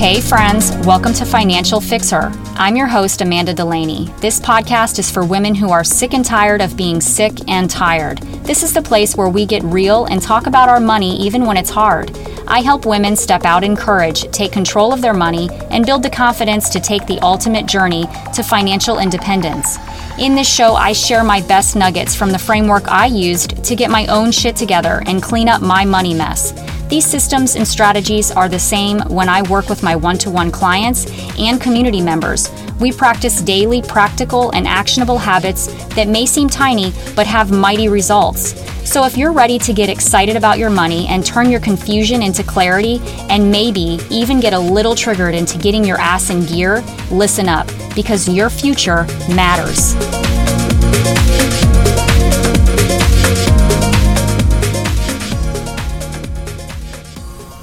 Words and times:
Hey, 0.00 0.22
friends, 0.22 0.74
welcome 0.86 1.12
to 1.12 1.26
Financial 1.26 1.78
Fixer. 1.78 2.32
I'm 2.54 2.74
your 2.74 2.86
host, 2.86 3.20
Amanda 3.20 3.52
Delaney. 3.52 4.06
This 4.20 4.40
podcast 4.40 4.98
is 4.98 5.10
for 5.10 5.26
women 5.26 5.54
who 5.54 5.68
are 5.72 5.84
sick 5.84 6.14
and 6.14 6.24
tired 6.24 6.62
of 6.62 6.74
being 6.74 7.02
sick 7.02 7.34
and 7.48 7.68
tired. 7.68 8.16
This 8.42 8.62
is 8.62 8.72
the 8.72 8.80
place 8.80 9.14
where 9.14 9.28
we 9.28 9.44
get 9.44 9.62
real 9.62 10.06
and 10.06 10.22
talk 10.22 10.46
about 10.46 10.70
our 10.70 10.80
money 10.80 11.20
even 11.20 11.44
when 11.44 11.58
it's 11.58 11.68
hard. 11.68 12.16
I 12.48 12.60
help 12.62 12.86
women 12.86 13.14
step 13.14 13.44
out 13.44 13.62
in 13.62 13.76
courage, 13.76 14.22
take 14.32 14.52
control 14.52 14.94
of 14.94 15.02
their 15.02 15.12
money, 15.12 15.50
and 15.70 15.84
build 15.84 16.02
the 16.02 16.08
confidence 16.08 16.70
to 16.70 16.80
take 16.80 17.06
the 17.06 17.18
ultimate 17.20 17.66
journey 17.66 18.06
to 18.32 18.42
financial 18.42 19.00
independence. 19.00 19.76
In 20.18 20.34
this 20.34 20.50
show, 20.50 20.76
I 20.76 20.94
share 20.94 21.24
my 21.24 21.42
best 21.42 21.76
nuggets 21.76 22.14
from 22.14 22.30
the 22.30 22.38
framework 22.38 22.88
I 22.88 23.04
used 23.04 23.62
to 23.64 23.76
get 23.76 23.90
my 23.90 24.06
own 24.06 24.32
shit 24.32 24.56
together 24.56 25.02
and 25.04 25.22
clean 25.22 25.46
up 25.46 25.60
my 25.60 25.84
money 25.84 26.14
mess. 26.14 26.54
These 26.90 27.06
systems 27.06 27.54
and 27.54 27.66
strategies 27.66 28.32
are 28.32 28.48
the 28.48 28.58
same 28.58 28.98
when 29.02 29.28
I 29.28 29.42
work 29.42 29.68
with 29.68 29.84
my 29.84 29.94
one 29.94 30.18
to 30.18 30.30
one 30.30 30.50
clients 30.50 31.06
and 31.38 31.60
community 31.60 32.00
members. 32.00 32.50
We 32.80 32.90
practice 32.90 33.40
daily, 33.40 33.80
practical, 33.80 34.50
and 34.50 34.66
actionable 34.66 35.16
habits 35.16 35.68
that 35.94 36.08
may 36.08 36.26
seem 36.26 36.48
tiny 36.48 36.92
but 37.14 37.28
have 37.28 37.52
mighty 37.52 37.88
results. 37.88 38.60
So, 38.84 39.04
if 39.04 39.16
you're 39.16 39.30
ready 39.30 39.56
to 39.60 39.72
get 39.72 39.88
excited 39.88 40.34
about 40.34 40.58
your 40.58 40.70
money 40.70 41.06
and 41.06 41.24
turn 41.24 41.48
your 41.48 41.60
confusion 41.60 42.24
into 42.24 42.42
clarity, 42.42 42.98
and 43.28 43.52
maybe 43.52 44.00
even 44.10 44.40
get 44.40 44.52
a 44.52 44.58
little 44.58 44.96
triggered 44.96 45.36
into 45.36 45.58
getting 45.58 45.84
your 45.84 46.00
ass 46.00 46.30
in 46.30 46.44
gear, 46.44 46.82
listen 47.12 47.48
up 47.48 47.68
because 47.94 48.28
your 48.28 48.50
future 48.50 49.04
matters. 49.28 49.94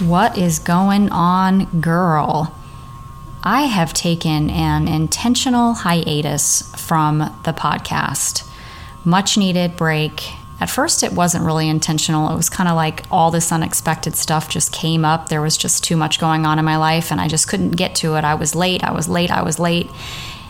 What 0.08 0.38
is 0.38 0.60
going 0.60 1.10
on, 1.10 1.82
girl? 1.82 2.56
I 3.44 3.64
have 3.64 3.94
taken 3.94 4.50
an 4.50 4.88
intentional 4.88 5.74
hiatus 5.74 6.74
from 6.78 7.18
the 7.44 7.52
podcast. 7.52 8.50
Much 9.04 9.38
needed 9.38 9.76
break. 9.76 10.24
At 10.62 10.70
first, 10.70 11.04
it 11.04 11.12
wasn't 11.12 11.44
really 11.44 11.68
intentional. 11.68 12.32
It 12.32 12.38
was 12.38 12.50
kind 12.50 12.70
of 12.70 12.78
like 12.78 13.04
all 13.12 13.32
this 13.32 13.52
unexpected 13.52 14.16
stuff 14.16 14.48
just 14.48 14.72
came 14.72 15.04
up. 15.04 15.28
There 15.28 15.42
was 15.42 15.58
just 15.58 15.84
too 15.84 15.98
much 15.98 16.22
going 16.22 16.46
on 16.46 16.58
in 16.58 16.64
my 16.64 16.78
life, 16.78 17.12
and 17.12 17.20
I 17.20 17.28
just 17.28 17.50
couldn't 17.50 17.72
get 17.72 17.94
to 17.96 18.16
it. 18.16 18.24
I 18.24 18.36
was 18.36 18.56
late, 18.56 18.86
I 18.86 18.94
was 18.94 19.10
late, 19.10 19.30
I 19.30 19.42
was 19.42 19.60
late. 19.60 19.90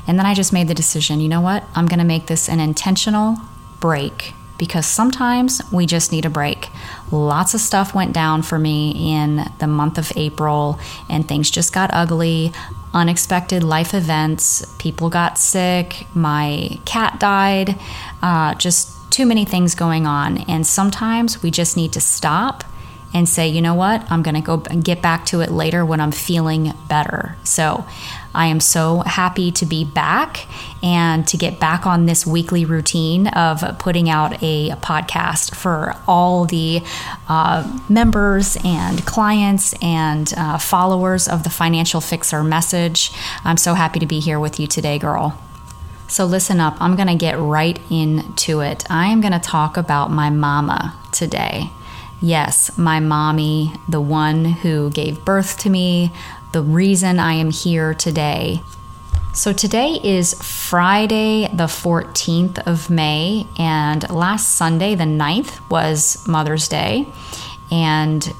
And 0.05 0.19
then 0.19 0.28
I 0.28 0.35
just 0.35 0.53
made 0.53 0.67
the 0.67 0.75
decision 0.75 1.19
you 1.19 1.30
know 1.30 1.41
what? 1.41 1.63
I'm 1.73 1.88
going 1.88 1.97
to 1.97 2.05
make 2.05 2.28
this 2.28 2.47
an 2.47 2.59
intentional 2.59 3.38
break 3.80 4.35
because 4.58 4.85
sometimes 4.85 5.61
we 5.72 5.85
just 5.85 6.11
need 6.11 6.25
a 6.25 6.30
break. 6.30 6.69
Lots 7.11 7.53
of 7.53 7.61
stuff 7.61 7.95
went 7.95 8.13
down 8.13 8.41
for 8.41 8.59
me 8.59 9.13
in 9.16 9.50
the 9.59 9.67
month 9.67 9.97
of 9.97 10.11
April, 10.16 10.80
and 11.09 11.27
things 11.27 11.50
just 11.50 11.73
got 11.73 11.89
ugly. 11.94 12.52
Unexpected 12.94 13.63
life 13.63 13.94
events, 13.94 14.66
people 14.80 15.09
got 15.09 15.38
sick, 15.38 16.08
my 16.13 16.80
cat 16.85 17.19
died, 17.19 17.78
uh, 18.22 18.55
just 18.55 18.91
too 19.11 19.25
many 19.25 19.45
things 19.45 19.75
going 19.75 20.08
on. 20.08 20.38
And 20.50 20.66
sometimes 20.66 21.41
we 21.44 21.52
just 21.52 21.78
need 21.78 21.94
to 21.94 22.02
stop 22.02 22.63
and 23.13 23.27
say, 23.27 23.47
you 23.47 23.61
know 23.61 23.73
what, 23.73 24.09
I'm 24.11 24.22
going 24.22 24.36
to 24.36 24.41
go 24.41 24.58
get 24.58 25.02
back 25.02 25.25
to 25.27 25.41
it 25.41 25.50
later 25.50 25.86
when 25.86 26.00
I'm 26.00 26.11
feeling 26.11 26.73
better. 26.89 27.36
So 27.44 27.86
I 28.36 28.47
am 28.47 28.59
so 28.59 29.00
happy 29.00 29.52
to 29.53 29.66
be 29.66 29.83
back 29.83 30.45
and 30.83 31.28
to 31.28 31.38
get 31.38 31.59
back 31.59 31.88
on 31.88 32.05
this 32.05 32.28
weekly 32.28 32.66
routine 32.66 33.28
of 33.28 33.80
putting 33.80 34.09
out 34.09 34.44
a 34.44 34.69
podcast 34.81 35.55
for 35.55 35.95
all 36.08 36.45
the 36.45 36.83
uh, 37.28 37.80
members 37.89 38.58
and 38.63 39.03
clients 39.05 39.73
and 39.81 40.31
uh, 40.38 40.58
followers 40.59 41.28
of 41.28 41.44
the 41.44 41.50
Financial 41.50 42.02
Fixer 42.02 42.44
message. 42.44 43.12
I'm 43.44 43.57
so 43.57 43.73
happy 43.73 44.00
to 44.00 44.06
be 44.06 44.19
here 44.19 44.40
with 44.40 44.59
you 44.59 44.67
today, 44.67 45.00
girl. 45.00 45.41
So, 46.09 46.23
listen 46.25 46.62
up, 46.62 46.78
I'm 46.79 46.96
to 47.09 47.16
get 47.16 47.38
right 47.38 47.79
into 47.91 48.62
it. 48.62 48.90
I 48.90 49.07
am 49.07 49.19
to 49.34 49.40
talk 49.40 49.75
about 49.75 50.09
my 50.09 50.29
mama 50.29 50.97
today. 51.12 51.72
Yes, 52.22 52.75
my 52.78 53.00
mommy, 53.00 53.73
the 53.88 54.01
one 54.01 54.45
who 54.45 54.89
gave 54.89 55.23
birth 55.23 55.59
to 55.59 55.69
me, 55.69 56.11
the 56.51 56.63
reason 56.63 57.19
I 57.19 57.33
am 57.33 57.51
here 57.51 57.94
today. 57.94 58.63
So 59.33 59.53
today 59.53 60.00
is 60.03 60.33
Friday, 60.33 61.47
the 61.53 61.66
14th 61.66 62.57
of 62.66 62.89
May, 62.89 63.45
and 63.59 64.09
last 64.09 64.55
Sunday, 64.55 64.95
the 64.95 65.03
9th, 65.03 65.69
was 65.69 66.28
Mother's 66.28 66.67
Day. 66.67 67.07
And 67.69 68.34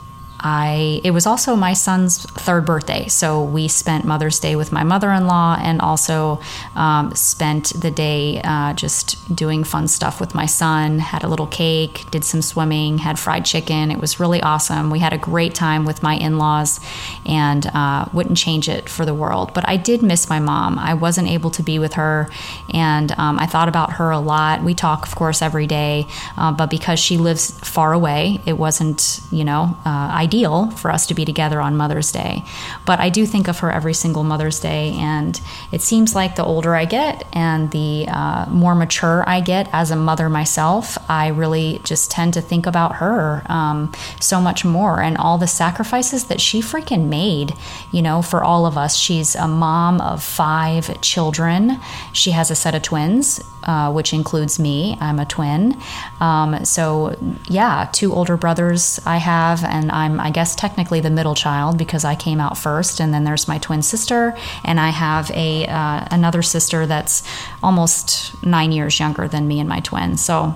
I 0.48 1.02
it 1.04 1.12
was 1.12 1.26
also 1.28 1.58
my 1.58 1.74
son's 1.74 2.24
third 2.24 2.66
birthday, 2.66 3.10
so 3.10 3.44
we 3.44 3.68
spent 3.68 4.06
Mother's 4.06 4.40
Day 4.40 4.56
with 4.56 4.72
my 4.72 4.84
mother-in-law, 4.84 5.58
and 5.60 5.82
also 5.82 6.40
um, 6.74 7.14
spent 7.16 7.74
the 7.82 7.92
day 7.92 8.40
uh, 8.46 8.74
just 8.74 9.36
doing 9.36 9.66
fun 9.66 9.90
stuff 9.90 10.22
with 10.22 10.34
my 10.34 10.46
son. 10.46 11.00
Had 11.00 11.26
a 11.26 11.28
little 11.28 11.48
cake, 11.48 12.06
did 12.12 12.24
some 12.24 12.42
swimming, 12.42 13.00
had 13.00 13.20
fried 13.20 13.44
chicken. 13.44 13.92
It 13.92 14.00
was 14.00 14.22
really 14.22 14.42
awesome. 14.42 14.90
We 14.90 15.00
had 15.00 15.12
a 15.12 15.18
great 15.18 15.54
time 15.54 15.84
with 15.84 16.02
my 16.02 16.16
in-laws, 16.16 16.80
and 17.26 17.68
uh, 17.74 18.06
wouldn't 18.14 18.38
change 18.38 18.70
it 18.70 18.88
for 18.88 19.04
the 19.06 19.14
world. 19.14 19.54
But 19.54 19.68
I 19.68 19.76
did 19.76 20.02
miss 20.02 20.30
my 20.30 20.40
mom. 20.40 20.80
I 20.80 20.94
wasn't 20.94 21.28
able 21.28 21.52
to 21.52 21.64
be 21.64 21.78
with 21.78 21.96
her, 21.96 22.30
and 22.74 23.12
um, 23.18 23.38
I 23.38 23.48
thought 23.48 23.68
about 23.68 23.94
her 23.94 24.12
a 24.12 24.20
lot. 24.20 24.64
We 24.64 24.74
talk, 24.74 25.06
of 25.06 25.14
course, 25.14 25.42
every 25.42 25.68
day, 25.68 26.08
uh, 26.38 26.54
but 26.54 26.70
because 26.70 27.00
she 27.00 27.18
lives 27.18 27.52
far 27.60 27.92
away, 27.92 28.40
it 28.46 28.58
wasn't 28.58 29.20
you 29.30 29.44
know 29.44 29.78
I 29.84 30.26
ideal 30.38 30.70
for 30.72 30.92
us 30.92 31.08
to 31.08 31.16
be 31.16 31.26
together 31.26 31.60
on 31.60 31.76
Mother's 31.76 32.12
Day. 32.12 32.44
But 32.86 33.00
I 33.00 33.10
do 33.10 33.26
think 33.26 33.48
of 33.48 33.60
her 33.60 33.72
every 33.72 33.94
single 33.94 34.24
Mother's 34.24 34.60
Day, 34.60 34.94
and 34.98 35.40
it 35.72 35.82
seems 35.82 36.14
like 36.14 36.36
the 36.36 36.44
older 36.44 36.76
I 36.76 36.86
get 36.86 37.26
and 37.34 37.72
the 37.72 38.06
uh, 38.08 38.46
more 38.50 38.76
mature 38.76 39.24
I 39.28 39.42
get 39.42 39.68
as 39.74 39.90
a 39.92 39.96
mother 39.96 40.30
myself, 40.30 40.98
I 41.10 41.28
really 41.30 41.82
just 41.84 42.12
tend 42.12 42.36
to 42.36 42.42
think 42.42 42.68
about 42.68 42.98
her 42.98 43.42
um, 43.48 43.92
so 44.20 44.40
much 44.40 44.64
more 44.64 45.02
and 45.02 45.18
all 45.18 45.38
the 45.38 45.48
sacrifices 45.48 46.26
that 46.26 46.40
she 46.40 46.62
freaking 46.62 47.10
made, 47.10 47.54
you 47.92 48.02
know, 48.02 48.22
for 48.22 48.44
all 48.44 48.66
of 48.66 48.78
us. 48.78 48.96
She's 48.96 49.36
a 49.36 49.48
mom 49.48 50.00
of 50.02 50.24
five 50.24 51.02
children, 51.02 51.80
she 52.14 52.32
has 52.32 52.52
a 52.52 52.56
set 52.56 52.76
of 52.76 52.84
twins. 52.84 53.42
Uh, 53.64 53.92
which 53.92 54.14
includes 54.14 54.60
me. 54.60 54.98
I'm 55.02 55.20
a 55.20 55.26
twin. 55.26 55.76
Um, 56.22 56.64
so, 56.64 57.18
yeah, 57.50 57.90
two 57.92 58.14
older 58.14 58.38
brothers 58.38 58.98
I 59.06 59.18
have, 59.18 59.62
and 59.66 59.92
I'm, 59.92 60.17
I 60.20 60.32
guess, 60.32 60.56
technically 60.56 61.00
the 61.00 61.10
middle 61.10 61.36
child 61.36 61.78
because 61.78 62.06
I 62.06 62.16
came 62.16 62.40
out 62.40 62.58
first. 62.58 63.00
And 63.00 63.14
then 63.14 63.24
there's 63.24 63.48
my 63.48 63.58
twin 63.58 63.82
sister, 63.82 64.38
and 64.64 64.80
I 64.80 64.90
have 64.90 65.32
a 65.32 65.66
uh, 65.68 66.08
another 66.12 66.42
sister 66.42 66.86
that's 66.86 67.24
almost 67.62 68.44
nine 68.44 68.72
years 68.72 69.00
younger 69.00 69.28
than 69.28 69.48
me 69.48 69.60
and 69.60 69.70
my 69.70 69.80
twin. 69.80 70.18
So, 70.18 70.56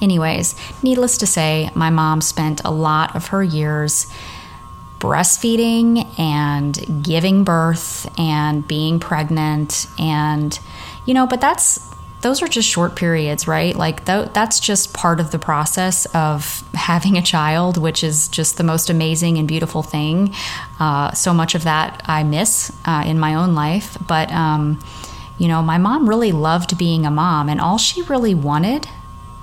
anyways, 0.00 0.54
needless 0.82 1.18
to 1.18 1.26
say, 1.26 1.70
my 1.74 1.90
mom 1.90 2.20
spent 2.20 2.64
a 2.64 2.70
lot 2.70 3.14
of 3.16 3.28
her 3.28 3.42
years 3.42 4.12
breastfeeding 4.98 6.18
and 6.18 7.04
giving 7.04 7.44
birth 7.44 8.08
and 8.18 8.66
being 8.66 8.98
pregnant 8.98 9.86
and 9.98 10.58
you 11.04 11.12
know 11.12 11.26
but 11.26 11.38
that's 11.38 11.78
those 12.26 12.42
are 12.42 12.48
just 12.48 12.68
short 12.68 12.96
periods, 12.96 13.46
right? 13.46 13.76
Like 13.76 14.04
th- 14.04 14.30
that's 14.32 14.58
just 14.58 14.92
part 14.92 15.20
of 15.20 15.30
the 15.30 15.38
process 15.38 16.06
of 16.06 16.64
having 16.74 17.16
a 17.16 17.22
child, 17.22 17.76
which 17.76 18.02
is 18.02 18.26
just 18.26 18.56
the 18.56 18.64
most 18.64 18.90
amazing 18.90 19.38
and 19.38 19.46
beautiful 19.46 19.84
thing. 19.84 20.34
Uh, 20.80 21.12
so 21.12 21.32
much 21.32 21.54
of 21.54 21.62
that 21.62 22.02
I 22.04 22.24
miss 22.24 22.72
uh, 22.84 23.04
in 23.06 23.20
my 23.20 23.36
own 23.36 23.54
life, 23.54 23.96
but 24.08 24.28
um, 24.32 24.80
you 25.38 25.46
know, 25.46 25.62
my 25.62 25.78
mom 25.78 26.08
really 26.08 26.32
loved 26.32 26.76
being 26.76 27.06
a 27.06 27.12
mom, 27.12 27.48
and 27.48 27.60
all 27.60 27.78
she 27.78 28.02
really 28.02 28.34
wanted, 28.34 28.88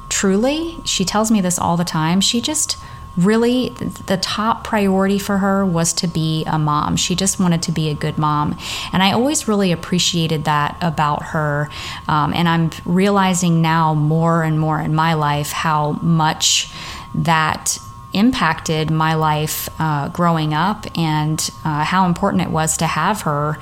truly, 0.09 0.77
she 0.83 1.05
tells 1.05 1.31
me 1.31 1.39
this 1.39 1.57
all 1.57 1.77
the 1.77 1.85
time. 1.85 2.19
She 2.19 2.41
just 2.41 2.75
really 3.17 3.69
the 3.69 4.17
top 4.17 4.63
priority 4.63 5.19
for 5.19 5.37
her 5.37 5.65
was 5.65 5.93
to 5.93 6.07
be 6.07 6.43
a 6.45 6.57
mom. 6.57 6.95
She 6.95 7.15
just 7.15 7.39
wanted 7.39 7.61
to 7.63 7.71
be 7.71 7.89
a 7.89 7.93
good 7.93 8.17
mom. 8.17 8.57
And 8.91 9.03
I 9.03 9.11
always 9.11 9.47
really 9.47 9.71
appreciated 9.71 10.45
that 10.45 10.77
about 10.81 11.23
her. 11.23 11.69
Um, 12.07 12.33
and 12.33 12.49
I'm 12.49 12.71
realizing 12.85 13.61
now 13.61 13.93
more 13.93 14.43
and 14.43 14.59
more 14.59 14.81
in 14.81 14.95
my 14.95 15.13
life 15.13 15.51
how 15.51 15.93
much 16.01 16.71
that 17.13 17.77
impacted 18.13 18.91
my 18.91 19.15
life 19.15 19.69
uh, 19.79 20.07
growing 20.09 20.53
up 20.53 20.85
and 20.97 21.49
uh, 21.65 21.83
how 21.83 22.05
important 22.05 22.43
it 22.43 22.49
was 22.49 22.77
to 22.77 22.87
have 22.87 23.21
her 23.21 23.57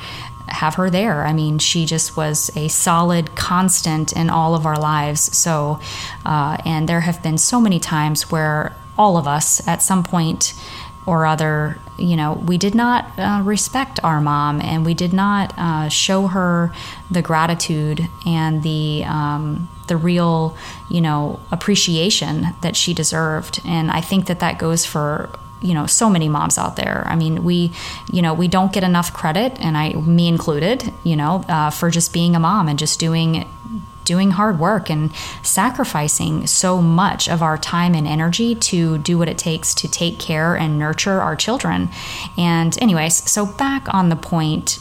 have 0.48 0.76
her 0.76 0.90
there. 0.90 1.26
I 1.26 1.32
mean, 1.32 1.60
she 1.60 1.86
just 1.86 2.18
was 2.18 2.52
a 2.58 2.68
solid 2.68 3.36
constant 3.36 4.12
in 4.12 4.30
all 4.30 4.54
of 4.54 4.66
our 4.66 4.78
lives. 4.78 5.22
So, 5.38 5.80
uh, 6.26 6.58
and 6.66 6.90
there 6.90 7.00
have 7.00 7.24
been 7.24 7.38
so 7.38 7.62
many 7.62 7.80
times 7.80 8.30
where 8.32 8.76
all 9.02 9.18
of 9.18 9.28
us 9.28 9.68
at 9.68 9.82
some 9.82 10.04
point 10.04 10.54
or 11.08 11.26
other, 11.26 11.80
you 11.98 12.16
know, 12.16 12.34
we 12.34 12.58
did 12.58 12.76
not 12.76 13.12
uh, 13.18 13.42
respect 13.44 14.00
our 14.04 14.22
mom 14.22 14.62
and 14.62 14.86
we 14.86 14.94
did 14.94 15.12
not 15.12 15.54
uh, 15.58 15.90
show 15.90 16.28
her 16.28 16.72
the 17.10 17.24
gratitude 17.24 18.08
and 18.26 18.62
the 18.62 19.04
um, 19.06 19.68
the 19.88 19.98
real, 19.98 20.56
you 20.90 21.02
know, 21.02 21.40
appreciation 21.52 22.56
that 22.62 22.76
she 22.76 22.94
deserved. 22.94 23.60
And 23.66 23.90
I 23.92 24.02
think 24.02 24.28
that 24.28 24.40
that 24.40 24.60
goes 24.60 24.86
for 24.86 25.30
you 25.62 25.74
know 25.74 25.86
so 25.86 26.10
many 26.10 26.28
moms 26.28 26.58
out 26.58 26.76
there 26.76 27.04
i 27.06 27.16
mean 27.16 27.44
we 27.44 27.72
you 28.12 28.20
know 28.20 28.34
we 28.34 28.48
don't 28.48 28.74
get 28.74 28.84
enough 28.84 29.14
credit 29.14 29.52
and 29.60 29.78
i 29.78 29.94
me 29.94 30.28
included 30.28 30.92
you 31.04 31.16
know 31.16 31.46
uh, 31.48 31.70
for 31.70 31.92
just 31.92 32.12
being 32.12 32.36
a 32.36 32.40
mom 32.40 32.68
and 32.68 32.80
just 32.80 33.00
doing 33.00 33.48
doing 34.06 34.32
hard 34.32 34.60
work 34.60 34.90
and 34.90 35.14
sacrificing 35.44 36.48
so 36.48 36.82
much 36.82 37.30
of 37.30 37.42
our 37.42 37.58
time 37.58 37.94
and 37.94 38.08
energy 38.08 38.56
to 38.56 38.98
do 39.00 39.18
what 39.18 39.30
it 39.30 39.38
takes 39.38 39.74
to 39.76 39.88
take 39.88 40.20
care 40.20 40.56
and 40.56 40.80
nurture 40.80 41.22
our 41.22 41.36
children. 41.36 41.90
And 42.38 42.78
anyways 42.82 43.30
so 43.30 43.46
back 43.46 43.94
on 43.94 44.10
the 44.10 44.16
point 44.16 44.80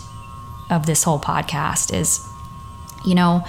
of 0.70 0.86
this 0.86 1.02
whole 1.02 1.18
podcast 1.18 1.92
is 1.92 2.26
you 3.04 3.14
know 3.14 3.44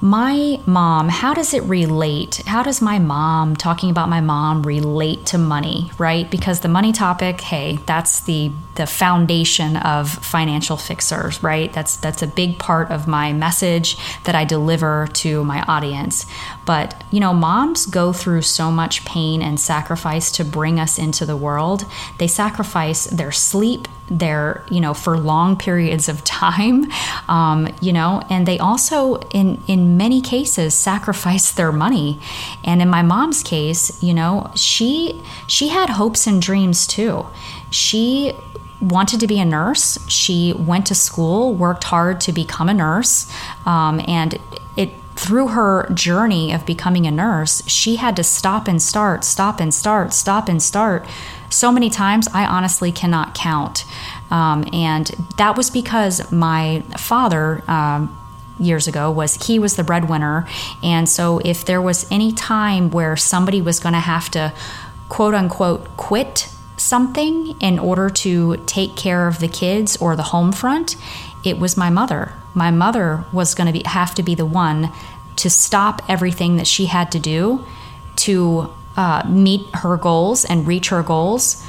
my 0.00 0.60
mom, 0.64 1.08
how 1.08 1.34
does 1.34 1.52
it 1.52 1.62
relate? 1.64 2.36
How 2.46 2.62
does 2.62 2.80
my 2.80 2.98
mom, 2.98 3.56
talking 3.56 3.90
about 3.90 4.08
my 4.08 4.20
mom, 4.20 4.62
relate 4.62 5.26
to 5.26 5.38
money, 5.38 5.90
right? 5.98 6.30
Because 6.30 6.60
the 6.60 6.68
money 6.68 6.92
topic, 6.92 7.40
hey, 7.40 7.78
that's 7.86 8.20
the 8.20 8.52
the 8.76 8.86
foundation 8.86 9.76
of 9.76 10.08
financial 10.08 10.76
fixers, 10.76 11.42
right? 11.42 11.72
That's 11.72 11.96
that's 11.96 12.22
a 12.22 12.28
big 12.28 12.60
part 12.60 12.92
of 12.92 13.08
my 13.08 13.32
message 13.32 13.96
that 14.22 14.36
I 14.36 14.44
deliver 14.44 15.08
to 15.14 15.42
my 15.42 15.62
audience. 15.62 16.26
But, 16.64 17.02
you 17.10 17.18
know, 17.18 17.34
moms 17.34 17.86
go 17.86 18.12
through 18.12 18.42
so 18.42 18.70
much 18.70 19.04
pain 19.04 19.42
and 19.42 19.58
sacrifice 19.58 20.30
to 20.32 20.44
bring 20.44 20.78
us 20.78 20.96
into 20.96 21.26
the 21.26 21.36
world. 21.36 21.86
They 22.18 22.28
sacrifice 22.28 23.06
their 23.06 23.32
sleep, 23.32 23.88
their, 24.10 24.64
you 24.70 24.80
know, 24.80 24.94
for 24.94 25.18
long 25.18 25.56
periods 25.56 26.08
of 26.08 26.24
time, 26.24 26.90
um, 27.28 27.68
you 27.80 27.92
know, 27.92 28.22
and 28.30 28.46
they 28.46 28.58
also, 28.58 29.16
in, 29.30 29.62
in 29.66 29.96
many 29.96 30.20
cases, 30.20 30.74
sacrifice 30.74 31.50
their 31.52 31.72
money. 31.72 32.20
And 32.64 32.80
in 32.82 32.88
my 32.88 33.02
mom's 33.02 33.42
case, 33.42 34.02
you 34.02 34.14
know, 34.14 34.50
she, 34.54 35.22
she 35.46 35.68
had 35.68 35.90
hopes 35.90 36.26
and 36.26 36.40
dreams 36.40 36.86
too. 36.86 37.26
She 37.70 38.32
wanted 38.80 39.20
to 39.20 39.26
be 39.26 39.40
a 39.40 39.44
nurse. 39.44 39.98
She 40.08 40.52
went 40.52 40.86
to 40.86 40.94
school, 40.94 41.54
worked 41.54 41.84
hard 41.84 42.20
to 42.22 42.32
become 42.32 42.68
a 42.68 42.74
nurse, 42.74 43.30
um, 43.66 44.00
and 44.06 44.38
it 44.76 44.90
through 45.18 45.48
her 45.48 45.90
journey 45.92 46.52
of 46.52 46.64
becoming 46.64 47.06
a 47.06 47.10
nurse, 47.10 47.62
she 47.66 47.96
had 47.96 48.14
to 48.16 48.22
stop 48.24 48.68
and 48.68 48.80
start, 48.80 49.24
stop 49.24 49.58
and 49.58 49.74
start, 49.74 50.12
stop 50.12 50.48
and 50.48 50.62
start 50.62 51.04
so 51.50 51.72
many 51.72 51.90
times 51.90 52.28
I 52.32 52.46
honestly 52.46 52.92
cannot 52.92 53.34
count. 53.34 53.84
Um, 54.30 54.64
and 54.72 55.06
that 55.36 55.56
was 55.56 55.70
because 55.70 56.30
my 56.30 56.82
father. 56.96 57.62
Um, 57.68 58.14
years 58.60 58.88
ago 58.88 59.08
was 59.08 59.46
he 59.46 59.56
was 59.56 59.76
the 59.76 59.84
breadwinner 59.84 60.44
and 60.82 61.08
so 61.08 61.38
if 61.44 61.64
there 61.64 61.80
was 61.80 62.10
any 62.10 62.32
time 62.32 62.90
where 62.90 63.16
somebody 63.16 63.62
was 63.62 63.78
going 63.78 63.92
to 63.92 64.00
have 64.00 64.28
to 64.28 64.52
quote 65.08 65.32
unquote 65.32 65.96
quit 65.96 66.48
something 66.76 67.56
in 67.60 67.78
order 67.78 68.10
to 68.10 68.56
take 68.66 68.96
care 68.96 69.28
of 69.28 69.38
the 69.38 69.46
kids 69.46 69.96
or 69.98 70.16
the 70.16 70.24
home 70.24 70.50
front 70.50 70.96
it 71.48 71.58
was 71.58 71.76
my 71.76 71.90
mother 71.90 72.32
my 72.58 72.70
mother 72.70 73.24
was 73.32 73.54
going 73.54 73.66
to 73.66 73.72
be 73.72 73.82
have 73.86 74.14
to 74.16 74.22
be 74.22 74.34
the 74.34 74.44
one 74.44 74.92
to 75.36 75.48
stop 75.48 76.02
everything 76.08 76.56
that 76.56 76.66
she 76.66 76.86
had 76.86 77.12
to 77.12 77.20
do 77.20 77.64
to 78.16 78.74
uh, 78.96 79.22
meet 79.28 79.64
her 79.74 79.96
goals 79.96 80.44
and 80.44 80.66
reach 80.66 80.88
her 80.88 81.02
goals. 81.04 81.64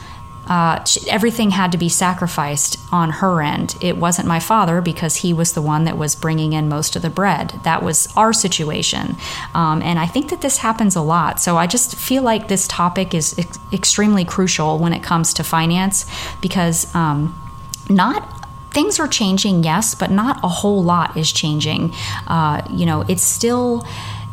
Uh, 0.47 0.83
she, 0.83 1.07
everything 1.07 1.51
had 1.51 1.71
to 1.71 1.77
be 1.77 1.87
sacrificed 1.87 2.79
on 2.91 3.11
her 3.11 3.39
end. 3.39 3.75
It 3.81 3.97
wasn't 3.97 4.27
my 4.27 4.39
father 4.39 4.81
because 4.81 5.17
he 5.17 5.31
was 5.31 5.53
the 5.53 5.61
one 5.61 5.83
that 5.83 5.95
was 5.95 6.15
bringing 6.15 6.53
in 6.53 6.67
most 6.67 6.95
of 6.95 7.03
the 7.03 7.09
bread. 7.11 7.53
That 7.63 7.83
was 7.83 8.11
our 8.17 8.33
situation. 8.33 9.15
Um, 9.53 9.83
and 9.83 9.99
I 9.99 10.07
think 10.07 10.31
that 10.31 10.41
this 10.41 10.57
happens 10.57 10.95
a 10.95 11.01
lot. 11.01 11.39
So 11.39 11.55
I 11.55 11.67
just 11.67 11.95
feel 11.95 12.23
like 12.23 12.47
this 12.47 12.67
topic 12.67 13.13
is 13.13 13.37
ex- 13.37 13.59
extremely 13.71 14.25
crucial 14.25 14.79
when 14.79 14.91
it 14.91 15.03
comes 15.03 15.35
to 15.35 15.43
finance 15.43 16.07
because 16.41 16.93
um, 16.95 17.39
not 17.87 18.38
things 18.71 18.99
are 18.99 19.07
changing, 19.07 19.63
yes, 19.63 19.95
but 19.95 20.11
not 20.11 20.39
a 20.43 20.47
whole 20.47 20.83
lot 20.83 21.17
is 21.17 21.31
changing. 21.31 21.93
Uh, 22.27 22.61
you 22.71 22.85
know, 22.85 23.01
it's 23.01 23.23
still, 23.23 23.85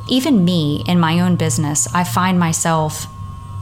even 0.09 0.45
me 0.45 0.85
in 0.87 1.01
my 1.01 1.21
own 1.21 1.37
business, 1.37 1.89
I 1.95 2.05
find 2.05 2.39
myself 2.39 3.07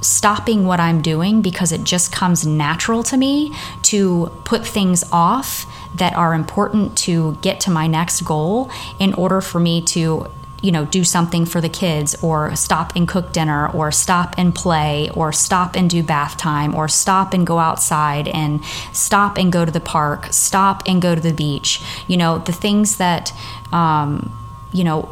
stopping 0.02 0.66
what 0.66 0.80
I'm 0.80 1.00
doing 1.00 1.40
because 1.40 1.72
it 1.72 1.82
just 1.84 2.12
comes 2.12 2.46
natural 2.46 3.02
to 3.04 3.16
me 3.16 3.54
to 3.82 4.30
put 4.44 4.66
things 4.66 5.02
off 5.10 5.66
that 5.94 6.14
are 6.14 6.34
important 6.34 6.98
to 6.98 7.38
get 7.40 7.60
to 7.60 7.70
my 7.70 7.86
next 7.86 8.22
goal 8.22 8.70
in 8.98 9.14
order 9.14 9.40
for 9.40 9.60
me 9.60 9.80
to 9.80 10.30
you 10.64 10.72
know, 10.72 10.86
do 10.86 11.04
something 11.04 11.44
for 11.44 11.60
the 11.60 11.68
kids 11.68 12.16
or 12.22 12.56
stop 12.56 12.96
and 12.96 13.06
cook 13.06 13.34
dinner 13.34 13.68
or 13.68 13.92
stop 13.92 14.34
and 14.38 14.54
play 14.54 15.10
or 15.12 15.30
stop 15.30 15.76
and 15.76 15.90
do 15.90 16.02
bath 16.02 16.38
time 16.38 16.74
or 16.74 16.88
stop 16.88 17.34
and 17.34 17.46
go 17.46 17.58
outside 17.58 18.28
and 18.28 18.64
stop 18.90 19.36
and 19.36 19.52
go 19.52 19.66
to 19.66 19.70
the 19.70 19.78
park, 19.78 20.28
stop 20.32 20.82
and 20.86 21.02
go 21.02 21.14
to 21.14 21.20
the 21.20 21.34
beach. 21.34 21.82
You 22.06 22.16
know, 22.16 22.38
the 22.38 22.52
things 22.52 22.96
that, 22.96 23.30
um, 23.72 24.32
you 24.72 24.84
know, 24.84 25.06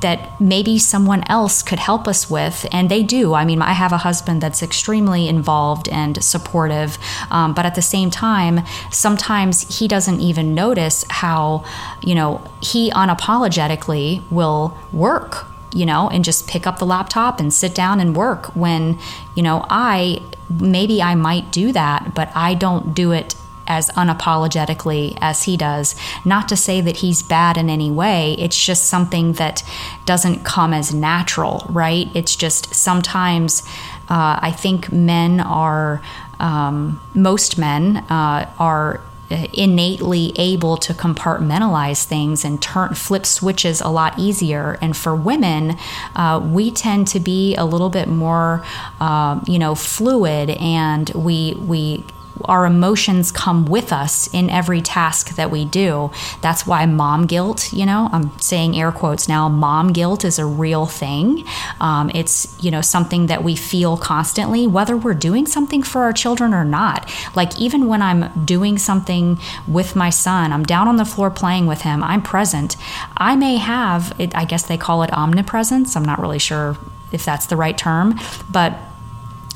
that 0.00 0.40
maybe 0.40 0.78
someone 0.78 1.24
else 1.28 1.62
could 1.62 1.78
help 1.78 2.06
us 2.06 2.30
with, 2.30 2.66
and 2.70 2.90
they 2.90 3.02
do. 3.02 3.34
I 3.34 3.44
mean, 3.44 3.62
I 3.62 3.72
have 3.72 3.92
a 3.92 3.98
husband 3.98 4.40
that's 4.40 4.62
extremely 4.62 5.28
involved 5.28 5.88
and 5.88 6.22
supportive, 6.22 6.98
um, 7.30 7.54
but 7.54 7.64
at 7.64 7.74
the 7.74 7.82
same 7.82 8.10
time, 8.10 8.60
sometimes 8.90 9.78
he 9.78 9.88
doesn't 9.88 10.20
even 10.20 10.54
notice 10.54 11.04
how, 11.08 11.64
you 12.02 12.14
know, 12.14 12.42
he 12.60 12.90
unapologetically 12.90 14.22
will 14.30 14.76
work 14.92 15.46
you 15.72 15.84
know, 15.84 16.08
and 16.08 16.24
just 16.24 16.48
pick 16.48 16.66
up 16.66 16.78
the 16.78 16.86
laptop 16.86 17.38
and 17.38 17.52
sit 17.52 17.74
down 17.74 18.00
and 18.00 18.16
work 18.16 18.46
when, 18.56 18.98
you 19.34 19.42
know, 19.42 19.66
I 19.68 20.22
maybe 20.48 21.02
I 21.02 21.14
might 21.14 21.52
do 21.52 21.70
that, 21.72 22.14
but 22.14 22.30
I 22.34 22.54
don't 22.54 22.94
do 22.94 23.12
it 23.12 23.34
as 23.66 23.90
unapologetically 23.90 25.16
as 25.20 25.44
he 25.44 25.56
does. 25.56 25.94
Not 26.24 26.48
to 26.48 26.56
say 26.56 26.80
that 26.80 26.98
he's 26.98 27.22
bad 27.22 27.56
in 27.56 27.70
any 27.70 27.90
way, 27.90 28.34
it's 28.38 28.62
just 28.62 28.84
something 28.84 29.34
that 29.34 29.62
doesn't 30.04 30.44
come 30.44 30.72
as 30.72 30.94
natural, 30.94 31.66
right? 31.68 32.08
It's 32.14 32.36
just 32.36 32.74
sometimes 32.74 33.62
uh, 34.08 34.38
I 34.40 34.52
think 34.52 34.92
men 34.92 35.40
are, 35.40 36.00
um, 36.38 37.00
most 37.14 37.58
men 37.58 37.98
uh, 38.08 38.50
are 38.58 39.00
innately 39.28 40.32
able 40.36 40.76
to 40.76 40.94
compartmentalize 40.94 42.04
things 42.04 42.44
and 42.44 42.62
turn 42.62 42.94
flip 42.94 43.26
switches 43.26 43.80
a 43.80 43.88
lot 43.88 44.16
easier 44.18 44.78
and 44.80 44.96
for 44.96 45.16
women 45.16 45.76
uh, 46.14 46.40
we 46.52 46.70
tend 46.70 47.08
to 47.08 47.18
be 47.18 47.54
a 47.56 47.64
little 47.64 47.90
bit 47.90 48.06
more 48.06 48.64
uh, 49.00 49.40
you 49.46 49.58
know 49.58 49.74
fluid 49.74 50.50
and 50.50 51.10
we 51.10 51.54
we 51.54 52.04
our 52.44 52.66
emotions 52.66 53.32
come 53.32 53.64
with 53.66 53.92
us 53.92 54.28
in 54.32 54.50
every 54.50 54.80
task 54.80 55.36
that 55.36 55.50
we 55.50 55.64
do. 55.64 56.10
That's 56.40 56.66
why 56.66 56.86
mom 56.86 57.26
guilt, 57.26 57.72
you 57.72 57.86
know, 57.86 58.08
I'm 58.12 58.38
saying 58.38 58.76
air 58.76 58.92
quotes 58.92 59.28
now, 59.28 59.48
mom 59.48 59.92
guilt 59.92 60.24
is 60.24 60.38
a 60.38 60.44
real 60.44 60.86
thing. 60.86 61.44
Um, 61.80 62.10
it's, 62.14 62.56
you 62.62 62.70
know, 62.70 62.80
something 62.80 63.26
that 63.26 63.42
we 63.42 63.56
feel 63.56 63.96
constantly, 63.96 64.66
whether 64.66 64.96
we're 64.96 65.14
doing 65.14 65.46
something 65.46 65.82
for 65.82 66.02
our 66.02 66.12
children 66.12 66.54
or 66.54 66.64
not. 66.64 67.10
Like, 67.34 67.58
even 67.58 67.88
when 67.88 68.02
I'm 68.02 68.44
doing 68.44 68.78
something 68.78 69.38
with 69.66 69.96
my 69.96 70.10
son, 70.10 70.52
I'm 70.52 70.64
down 70.64 70.88
on 70.88 70.96
the 70.96 71.04
floor 71.04 71.30
playing 71.30 71.66
with 71.66 71.82
him, 71.82 72.02
I'm 72.02 72.22
present. 72.22 72.76
I 73.16 73.36
may 73.36 73.56
have, 73.56 74.14
it, 74.18 74.34
I 74.36 74.44
guess 74.44 74.66
they 74.66 74.76
call 74.76 75.02
it 75.02 75.12
omnipresence. 75.12 75.96
I'm 75.96 76.04
not 76.04 76.18
really 76.18 76.38
sure 76.38 76.76
if 77.12 77.24
that's 77.24 77.46
the 77.46 77.56
right 77.56 77.76
term, 77.78 78.18
but 78.50 78.76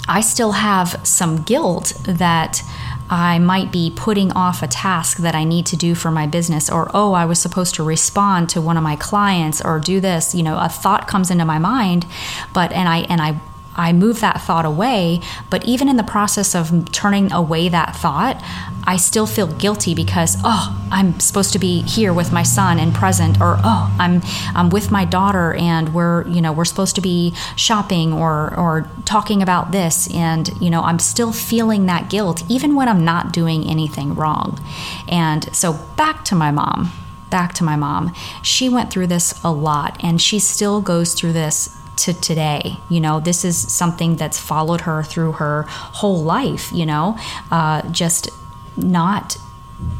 I 0.08 0.20
still 0.20 0.52
have 0.52 1.00
some 1.04 1.42
guilt 1.42 1.92
that 2.04 2.62
I 3.10 3.40
might 3.40 3.72
be 3.72 3.92
putting 3.94 4.30
off 4.32 4.62
a 4.62 4.68
task 4.68 5.18
that 5.18 5.34
I 5.34 5.42
need 5.42 5.66
to 5.66 5.76
do 5.76 5.96
for 5.96 6.12
my 6.12 6.28
business, 6.28 6.70
or 6.70 6.90
oh, 6.94 7.12
I 7.12 7.24
was 7.24 7.40
supposed 7.40 7.74
to 7.74 7.82
respond 7.82 8.48
to 8.50 8.60
one 8.60 8.76
of 8.76 8.84
my 8.84 8.94
clients 8.94 9.60
or 9.60 9.80
do 9.80 10.00
this. 10.00 10.32
You 10.34 10.44
know, 10.44 10.58
a 10.58 10.68
thought 10.68 11.08
comes 11.08 11.30
into 11.30 11.44
my 11.44 11.58
mind, 11.58 12.06
but 12.54 12.70
and 12.72 12.88
I 12.88 12.98
and 13.00 13.20
I 13.20 13.40
I 13.80 13.92
move 13.92 14.20
that 14.20 14.42
thought 14.42 14.66
away. 14.66 15.20
But 15.48 15.64
even 15.64 15.88
in 15.88 15.96
the 15.96 16.02
process 16.02 16.54
of 16.54 16.92
turning 16.92 17.32
away 17.32 17.68
that 17.70 17.96
thought, 17.96 18.42
I 18.84 18.96
still 18.96 19.26
feel 19.26 19.46
guilty 19.46 19.94
because 19.94 20.36
oh, 20.44 20.88
I'm 20.90 21.18
supposed 21.18 21.52
to 21.54 21.58
be 21.58 21.82
here 21.82 22.12
with 22.12 22.32
my 22.32 22.42
son 22.42 22.78
and 22.78 22.94
present, 22.94 23.40
or 23.40 23.56
oh, 23.64 23.96
I'm 23.98 24.20
I'm 24.54 24.70
with 24.70 24.90
my 24.90 25.04
daughter 25.04 25.54
and 25.54 25.94
we're 25.94 26.26
you 26.28 26.40
know 26.40 26.52
we're 26.52 26.64
supposed 26.64 26.94
to 26.96 27.00
be 27.00 27.34
shopping 27.56 28.12
or 28.12 28.54
or 28.58 28.90
talking 29.04 29.42
about 29.42 29.72
this, 29.72 30.12
and 30.14 30.50
you 30.60 30.70
know 30.70 30.82
I'm 30.82 30.98
still 30.98 31.32
feeling 31.32 31.86
that 31.86 32.10
guilt 32.10 32.42
even 32.48 32.74
when 32.74 32.88
I'm 32.88 33.04
not 33.04 33.32
doing 33.32 33.64
anything 33.64 34.14
wrong. 34.14 34.58
And 35.08 35.54
so 35.54 35.74
back 35.96 36.24
to 36.26 36.34
my 36.34 36.50
mom 36.50 36.92
back 37.30 37.54
to 37.54 37.62
my 37.62 37.76
mom. 37.76 38.12
She 38.42 38.68
went 38.68 38.90
through 38.90 39.06
this 39.06 39.40
a 39.44 39.52
lot 39.52 39.96
and 40.02 40.20
she 40.20 40.40
still 40.40 40.80
goes 40.80 41.14
through 41.14 41.32
this 41.32 41.79
to 42.04 42.14
today. 42.14 42.76
You 42.88 43.00
know, 43.00 43.20
this 43.20 43.44
is 43.44 43.56
something 43.56 44.16
that's 44.16 44.38
followed 44.38 44.82
her 44.82 45.02
through 45.02 45.32
her 45.32 45.62
whole 45.68 46.22
life, 46.22 46.72
you 46.72 46.86
know, 46.86 47.18
uh, 47.50 47.88
just 47.90 48.28
not 48.76 49.36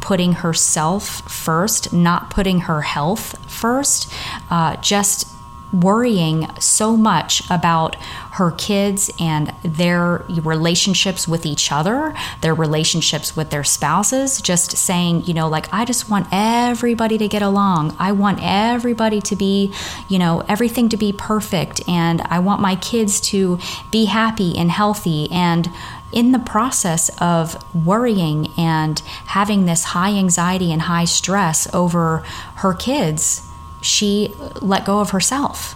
putting 0.00 0.32
herself 0.32 1.22
first, 1.30 1.92
not 1.92 2.30
putting 2.30 2.60
her 2.60 2.82
health 2.82 3.34
first, 3.50 4.12
uh, 4.50 4.76
just 4.76 5.26
worrying 5.72 6.48
so 6.58 6.96
much 6.96 7.48
about 7.50 7.96
her 8.32 8.50
kids 8.52 9.10
and 9.20 9.52
their 9.62 10.24
relationships 10.28 11.28
with 11.28 11.44
each 11.46 11.70
other, 11.70 12.14
their 12.40 12.54
relationships 12.54 13.36
with 13.36 13.50
their 13.50 13.64
spouses, 13.64 14.40
just 14.40 14.76
saying, 14.76 15.24
you 15.24 15.34
know, 15.34 15.48
like, 15.48 15.72
I 15.72 15.84
just 15.84 16.08
want 16.08 16.26
everybody 16.32 17.18
to 17.18 17.28
get 17.28 17.42
along. 17.42 17.96
I 17.98 18.12
want 18.12 18.40
everybody 18.42 19.20
to 19.20 19.36
be, 19.36 19.72
you 20.08 20.18
know, 20.18 20.44
everything 20.48 20.88
to 20.90 20.96
be 20.96 21.12
perfect. 21.12 21.80
And 21.88 22.20
I 22.22 22.38
want 22.38 22.60
my 22.60 22.76
kids 22.76 23.20
to 23.22 23.58
be 23.90 24.06
happy 24.06 24.56
and 24.56 24.70
healthy. 24.70 25.28
And 25.30 25.70
in 26.12 26.32
the 26.32 26.38
process 26.38 27.10
of 27.20 27.56
worrying 27.86 28.48
and 28.56 28.98
having 29.26 29.66
this 29.66 29.84
high 29.84 30.10
anxiety 30.10 30.72
and 30.72 30.82
high 30.82 31.04
stress 31.04 31.72
over 31.72 32.18
her 32.56 32.74
kids, 32.74 33.49
she 33.80 34.34
let 34.60 34.84
go 34.84 35.00
of 35.00 35.10
herself. 35.10 35.74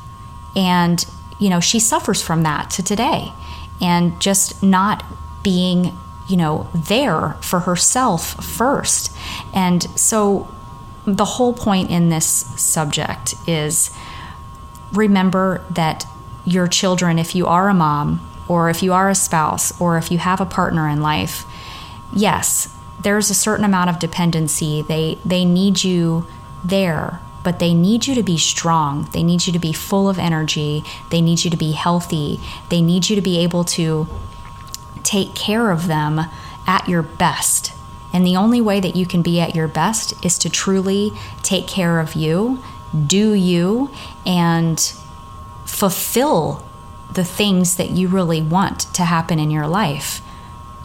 And, 0.56 1.04
you 1.38 1.50
know, 1.50 1.61
she 1.61 1.80
suffers 1.80 2.23
from 2.23 2.42
that 2.42 2.70
to 2.73 2.82
today. 2.82 3.32
And 3.80 4.20
just 4.20 4.62
not 4.62 5.04
being, 5.42 5.96
you 6.28 6.37
know, 6.37 6.68
there 6.75 7.37
for 7.40 7.61
herself 7.61 8.44
first. 8.44 9.14
And 9.52 9.82
so 9.99 10.49
the 11.06 11.25
whole 11.25 11.52
point 11.52 11.90
in 11.90 12.08
this 12.08 12.26
subject 12.26 13.34
is 13.46 13.90
remember 14.92 15.62
that 15.70 16.06
your 16.44 16.66
children, 16.66 17.18
if 17.18 17.34
you 17.34 17.46
are 17.46 17.68
a 17.68 17.75
mom, 17.75 18.20
or 18.49 18.68
if 18.68 18.82
you 18.82 18.92
are 18.92 19.08
a 19.08 19.14
spouse, 19.14 19.78
or 19.80 19.96
if 19.96 20.11
you 20.11 20.18
have 20.18 20.40
a 20.40 20.46
partner 20.46 20.88
in 20.88 21.00
life, 21.00 21.44
yes, 22.14 22.75
there's 23.02 23.30
a 23.30 23.34
certain 23.34 23.64
amount 23.64 23.90
of 23.90 23.99
dependency. 23.99 24.82
They 24.82 25.18
they 25.25 25.44
need 25.44 25.82
you 25.84 26.26
there 26.62 27.20
but 27.44 27.60
they 27.60 27.74
need 27.74 28.06
you 28.08 28.14
to 28.16 28.22
be 28.22 28.38
strong. 28.38 29.08
They 29.12 29.22
need 29.22 29.46
you 29.46 29.52
to 29.52 29.58
be 29.60 29.72
full 29.72 30.08
of 30.08 30.18
energy. 30.18 30.82
They 31.10 31.20
need 31.20 31.44
you 31.44 31.50
to 31.50 31.56
be 31.56 31.72
healthy. 31.72 32.40
They 32.70 32.80
need 32.80 33.08
you 33.08 33.14
to 33.14 33.22
be 33.22 33.38
able 33.38 33.62
to 33.64 34.08
take 35.04 35.34
care 35.34 35.70
of 35.70 35.86
them 35.86 36.22
at 36.66 36.88
your 36.88 37.02
best. 37.02 37.72
And 38.12 38.26
the 38.26 38.36
only 38.36 38.60
way 38.60 38.80
that 38.80 38.96
you 38.96 39.06
can 39.06 39.22
be 39.22 39.40
at 39.40 39.54
your 39.54 39.68
best 39.68 40.24
is 40.24 40.38
to 40.38 40.48
truly 40.48 41.12
take 41.42 41.66
care 41.66 42.00
of 42.00 42.14
you, 42.14 42.62
do 43.06 43.34
you, 43.34 43.90
and 44.24 44.80
fulfill 45.66 46.64
the 47.12 47.24
things 47.24 47.76
that 47.76 47.90
you 47.90 48.08
really 48.08 48.40
want 48.40 48.80
to 48.94 49.04
happen 49.04 49.38
in 49.38 49.50
your 49.50 49.66
life. 49.66 50.22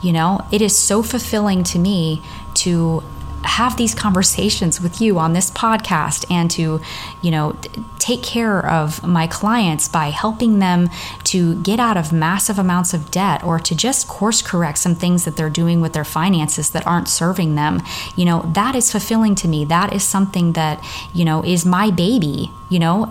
You 0.01 0.11
know, 0.11 0.45
it 0.51 0.61
is 0.61 0.77
so 0.77 1.03
fulfilling 1.03 1.63
to 1.65 1.79
me 1.79 2.21
to 2.55 3.03
have 3.43 3.77
these 3.77 3.95
conversations 3.95 4.81
with 4.81 5.01
you 5.01 5.19
on 5.19 5.33
this 5.33 5.51
podcast 5.51 6.25
and 6.29 6.49
to, 6.51 6.81
you 7.21 7.31
know, 7.31 7.57
take 7.99 8.23
care 8.23 8.65
of 8.65 9.03
my 9.03 9.27
clients 9.27 9.87
by 9.87 10.07
helping 10.09 10.59
them 10.59 10.89
to 11.23 11.61
get 11.61 11.79
out 11.79 11.97
of 11.97 12.11
massive 12.11 12.57
amounts 12.57 12.93
of 12.93 13.11
debt 13.11 13.43
or 13.43 13.59
to 13.59 13.75
just 13.75 14.07
course 14.07 14.41
correct 14.41 14.77
some 14.77 14.95
things 14.95 15.25
that 15.25 15.35
they're 15.37 15.49
doing 15.49 15.81
with 15.81 15.93
their 15.93 16.03
finances 16.03 16.69
that 16.71 16.85
aren't 16.87 17.07
serving 17.07 17.55
them. 17.55 17.81
You 18.15 18.25
know, 18.25 18.49
that 18.53 18.75
is 18.75 18.91
fulfilling 18.91 19.35
to 19.35 19.47
me. 19.47 19.65
That 19.65 19.93
is 19.93 20.03
something 20.03 20.53
that, 20.53 20.83
you 21.13 21.25
know, 21.25 21.43
is 21.43 21.65
my 21.65 21.91
baby. 21.91 22.51
You 22.69 22.79
know, 22.79 23.09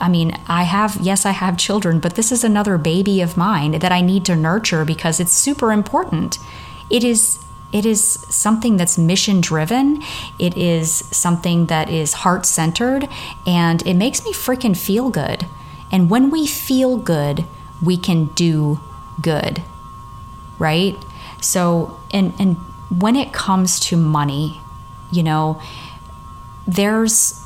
I 0.00 0.08
mean, 0.08 0.38
I 0.48 0.62
have, 0.62 0.96
yes, 1.00 1.26
I 1.26 1.32
have 1.32 1.58
children, 1.58 2.00
but 2.00 2.14
this 2.14 2.32
is 2.32 2.44
another 2.44 2.78
baby 2.78 3.20
of 3.20 3.36
mine 3.36 3.78
that 3.78 3.92
I 3.92 4.00
need 4.00 4.24
to 4.26 4.36
nurture 4.36 4.84
because 4.84 5.20
it's 5.20 5.32
super 5.32 5.70
important. 5.70 6.38
It 6.88 7.04
is 7.04 7.45
it 7.72 7.84
is 7.84 8.02
something 8.02 8.76
that's 8.76 8.96
mission 8.96 9.40
driven. 9.40 10.02
It 10.38 10.56
is 10.56 10.90
something 10.90 11.66
that 11.66 11.90
is 11.90 12.12
heart 12.12 12.46
centered 12.46 13.08
and 13.46 13.86
it 13.86 13.94
makes 13.94 14.24
me 14.24 14.32
freaking 14.32 14.76
feel 14.76 15.10
good. 15.10 15.46
And 15.90 16.10
when 16.10 16.30
we 16.30 16.46
feel 16.46 16.96
good, 16.96 17.44
we 17.82 17.96
can 17.96 18.26
do 18.26 18.80
good. 19.20 19.62
Right? 20.58 20.96
So, 21.40 22.00
and 22.12 22.32
and 22.38 22.56
when 22.88 23.16
it 23.16 23.32
comes 23.32 23.78
to 23.80 23.96
money, 23.96 24.60
you 25.12 25.22
know, 25.22 25.60
there's 26.66 27.45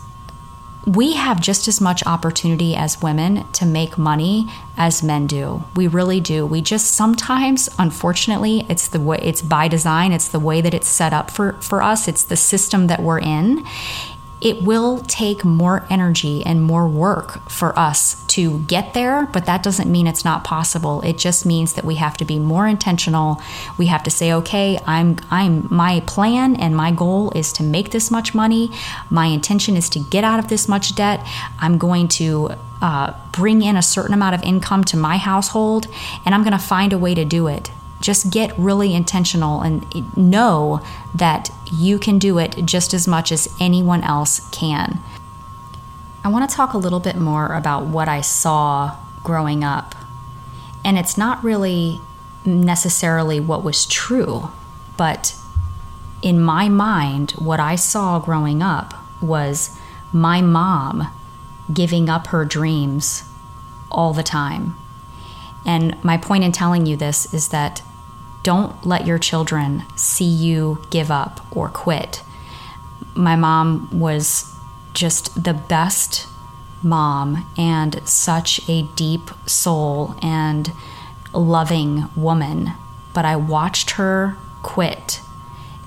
we 0.87 1.15
have 1.15 1.41
just 1.41 1.69
as 1.69 1.81
much 1.81 2.05
opportunity 2.07 2.75
as 2.75 3.03
women 3.03 3.47
to 3.53 3.67
make 3.67 3.99
money 3.99 4.49
as 4.77 5.03
men 5.03 5.27
do. 5.27 5.63
We 5.77 5.87
really 5.87 6.21
do. 6.21 6.47
We 6.47 6.63
just 6.63 6.93
sometimes, 6.93 7.69
unfortunately, 7.79 8.67
it's 8.69 8.89
the 8.89 9.01
way 9.01 9.19
it's 9.23 9.43
by 9.43 9.69
design, 9.69 10.13
it's 10.13 10.29
the 10.29 10.41
way 10.41 10.61
that 10.61 10.75
it's 10.75 10.89
set 10.89 11.13
up 11.13 11.31
for, 11.31 11.53
for 11.61 11.83
us, 11.83 12.09
it's 12.09 12.25
the 12.25 12.37
system 12.37 12.87
that 12.87 13.03
we're 13.03 13.21
in 13.21 13.65
it 14.41 14.63
will 14.63 15.01
take 15.01 15.45
more 15.45 15.87
energy 15.91 16.45
and 16.45 16.63
more 16.63 16.89
work 16.89 17.49
for 17.51 17.79
us 17.79 18.25
to 18.29 18.61
get 18.61 18.95
there, 18.95 19.27
but 19.27 19.45
that 19.47 19.63
doesn't 19.63 19.91
mean 19.91 20.07
it's 20.07 20.25
not 20.25 20.45
possible. 20.45 21.03
It 21.03 21.19
just 21.19 21.45
means 21.45 21.75
that 21.75 21.85
we 21.85 21.97
have 21.97 22.17
to 22.19 22.25
be 22.25 22.39
more 22.39 22.67
intentional. 22.67 23.43
We 23.77 23.87
have 23.87 24.03
to 24.05 24.11
say, 24.11 24.33
okay, 24.33 24.79
I'm 24.87 25.19
I'm 25.31 25.69
my 25.71 26.01
plan 26.07 26.57
and 26.57 26.75
my 26.75 26.91
goal 26.91 27.33
is 27.33 27.53
to 27.55 27.63
make 27.63 27.91
this 27.91 28.11
much 28.11 28.35
money. 28.35 28.71
My 29.11 29.27
intention 29.27 29.77
is 29.77 29.91
to 29.91 29.99
get 29.99 30.25
out 30.25 30.39
of 30.39 30.49
this 30.49 30.69
much 30.69 30.95
debt. 30.95 31.27
I'm 31.59 31.77
going 31.77 32.09
to 32.09 32.53
uh, 32.81 33.13
bring 33.33 33.63
in 33.63 33.77
a 33.77 33.83
certain 33.83 34.15
amount 34.15 34.35
of 34.35 34.43
income 34.43 34.85
to 34.85 34.97
my 34.97 35.19
household, 35.19 35.87
and 36.25 36.35
I'm 36.35 36.43
going 36.43 36.53
to 36.53 36.59
find 36.59 36.95
a 36.95 36.99
way 36.99 37.15
to 37.15 37.27
do 37.27 37.47
it 37.47 37.71
just 38.01 38.31
get 38.31 38.59
really 38.59 38.95
intentional 38.95 39.61
and 39.61 40.17
know 40.17 40.81
that 41.15 41.51
you 41.71 41.99
can 41.99 42.19
do 42.19 42.39
it 42.39 42.57
just 42.65 42.95
as 42.95 43.07
much 43.07 43.31
as 43.31 43.55
anyone 43.61 44.03
else 44.03 44.49
can. 44.51 45.01
I 46.25 46.29
want 46.29 46.49
to 46.49 46.55
talk 46.55 46.73
a 46.73 46.79
little 46.79 47.01
bit 47.01 47.17
more 47.17 47.55
about 47.55 47.87
what 47.87 48.09
I 48.09 48.21
saw 48.21 48.97
growing 49.23 49.65
up. 49.65 49.95
And 50.85 50.99
it's 50.99 51.19
not 51.19 51.45
really 51.45 52.01
necessarily 52.45 53.39
what 53.39 53.63
was 53.63 53.87
true, 53.87 54.51
but 54.97 55.37
in 56.23 56.41
my 56.41 56.69
mind, 56.69 57.33
what 57.33 57.61
I 57.61 57.77
saw 57.77 58.19
growing 58.19 58.63
up 58.63 58.95
was 59.23 59.79
my 60.13 60.41
mom 60.41 61.09
giving 61.73 62.09
up 62.09 62.29
her 62.29 62.45
dreams 62.45 63.25
all 63.91 64.13
the 64.13 64.23
time. 64.23 64.77
And 65.67 66.03
my 66.03 66.17
point 66.17 66.45
in 66.45 66.53
telling 66.53 66.87
you 66.87 66.97
this 66.97 67.33
is 67.33 67.49
that 67.49 67.83
don't 68.43 68.87
let 68.87 69.07
your 69.07 69.19
children 69.19 69.85
see 69.97 70.25
you 70.25 70.83
give 70.91 71.11
up 71.11 71.45
or 71.55 71.69
quit. 71.69 72.23
My 73.15 73.37
mom 73.37 73.89
was 73.99 74.55
just 74.95 75.45
the 75.45 75.55
best 75.55 76.27
mom 76.83 77.47
and 77.57 78.01
such 78.09 78.67
a 78.69 78.83
deep 78.97 79.31
soul 79.47 80.15
and 80.23 80.73
loving 81.33 82.09
woman. 82.17 82.73
But 83.13 83.25
I 83.25 83.37
watched 83.37 83.93
her 83.93 84.37
quit. 84.63 85.21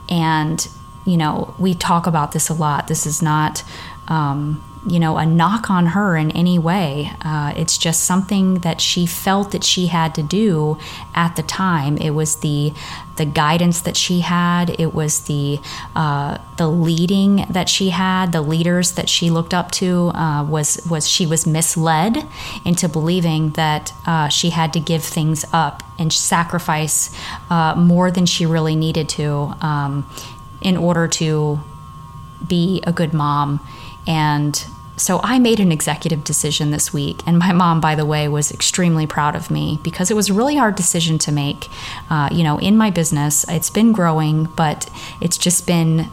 And, 0.10 0.68
you 1.06 1.18
know, 1.18 1.56
we 1.58 1.74
talk 1.74 2.06
about 2.06 2.34
this 2.34 2.50
a 2.50 2.54
lot. 2.54 2.88
This 2.88 3.06
is 3.06 3.22
not 3.22 3.64
um, 4.08 4.64
you 4.86 5.00
know, 5.00 5.18
a 5.18 5.26
knock 5.26 5.70
on 5.70 5.88
her 5.88 6.18
in 6.18 6.32
any 6.32 6.60
way. 6.60 7.12
Uh, 7.22 7.54
it's 7.56 7.78
just 7.78 8.04
something 8.04 8.56
that 8.60 8.82
she 8.82 9.06
felt 9.06 9.52
that 9.52 9.64
she 9.64 9.88
had 9.88 10.14
to 10.16 10.24
do 10.24 10.78
at 11.16 11.36
the 11.36 11.44
time. 11.44 11.98
It 11.98 12.12
was 12.12 12.38
the 12.38 12.74
the 13.16 13.26
guidance 13.26 13.82
that 13.82 13.96
she 13.96 14.22
had. 14.22 14.76
It 14.80 14.94
was 14.94 15.22
the 15.22 15.60
uh, 15.96 16.38
the 16.58 16.68
leading 16.68 17.46
that 17.50 17.70
she 17.70 17.90
had. 17.90 18.34
The 18.34 18.42
leaders 18.42 18.94
that 18.94 19.08
she 19.08 19.30
looked 19.30 19.54
up 19.54 19.72
to 19.72 20.10
uh, 20.10 20.44
was 20.44 20.86
was 20.90 21.08
she 21.08 21.26
was 21.26 21.48
misled 21.48 22.18
into 22.66 22.90
believing 22.90 23.52
that 23.52 23.94
uh, 24.06 24.28
she 24.28 24.50
had 24.50 24.74
to 24.74 24.80
give 24.82 25.04
things 25.04 25.46
up 25.54 25.82
and 25.98 26.12
sacrifice 26.12 27.16
uh, 27.50 27.76
more 27.76 28.12
than 28.12 28.26
she 28.26 28.46
really 28.46 28.76
needed 28.76 29.08
to 29.10 29.54
um, 29.62 30.10
in 30.62 30.76
order 30.76 31.08
to 31.08 31.60
be 32.46 32.82
a 32.86 32.92
good 32.92 33.14
mom 33.14 33.62
and 34.08 34.66
so 34.96 35.20
I 35.24 35.40
made 35.40 35.60
an 35.60 35.72
executive 35.72 36.24
decision 36.24 36.72
this 36.72 36.94
week, 36.94 37.22
and 37.26 37.40
my 37.40 37.52
mom, 37.52 37.82
by 37.82 37.96
the 37.96 38.06
way, 38.06 38.28
was 38.28 38.52
extremely 38.52 39.08
proud 39.08 39.36
of 39.36 39.50
me 39.50 39.80
because 39.84 40.12
it 40.12 40.14
was 40.14 40.30
a 40.30 40.34
really 40.34 40.56
hard 40.56 40.76
decision 40.76 41.18
to 41.20 41.32
make. 41.32 41.68
Uh, 42.10 42.30
you 42.32 42.44
know, 42.44 42.60
in 42.60 42.78
my 42.78 42.92
business, 42.92 43.44
it's 43.50 43.70
been 43.70 43.92
growing, 43.92 44.46
but 44.56 44.90
it's 45.20 45.38
just 45.38 45.66
been 45.66 46.10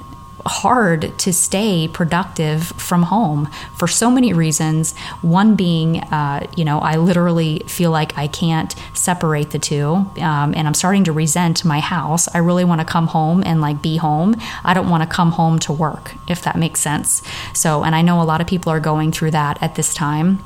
hard 0.50 1.16
to 1.18 1.32
stay 1.32 1.88
productive 1.88 2.64
from 2.64 3.04
home 3.04 3.48
for 3.76 3.86
so 3.86 4.10
many 4.10 4.32
reasons. 4.32 4.96
One 5.22 5.54
being, 5.54 6.00
uh, 6.00 6.46
you 6.56 6.64
know, 6.64 6.80
I 6.80 6.96
literally 6.96 7.62
feel 7.68 7.92
like 7.92 8.18
I 8.18 8.26
can't 8.26 8.74
separate 8.92 9.50
the 9.50 9.60
two, 9.60 9.86
um, 10.20 10.52
and 10.56 10.66
I'm 10.66 10.74
starting 10.74 11.04
to 11.04 11.12
resent 11.12 11.64
my 11.64 11.78
house. 11.78 12.28
I 12.34 12.38
really 12.38 12.64
want 12.64 12.80
to 12.80 12.84
come 12.84 13.06
home 13.06 13.42
and 13.46 13.60
like 13.60 13.80
be 13.80 13.96
home. 13.96 14.34
I 14.64 14.74
don't 14.74 14.90
want 14.90 15.02
to 15.04 15.08
come 15.08 15.30
home 15.32 15.60
to 15.60 15.72
work, 15.72 16.14
if 16.28 16.42
that 16.42 16.56
makes 16.56 16.80
sense. 16.80 17.22
So, 17.54 17.84
and 17.84 17.94
I 17.94 18.02
know 18.02 18.20
a 18.20 18.24
lot 18.24 18.40
of 18.40 18.46
people 18.48 18.72
are 18.72 18.80
going 18.80 19.12
through 19.12 19.30
that 19.30 19.62
at 19.62 19.76
this 19.76 19.94
time. 19.94 20.42